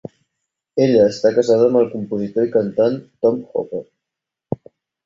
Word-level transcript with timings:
Ella 0.85 1.03
està 1.09 1.31
casada 1.35 1.67
amb 1.73 1.79
el 1.83 1.91
compositor 1.93 2.49
i 2.49 2.53
cantant 2.59 2.99
Tom 3.27 3.41
Hooper. 3.53 3.85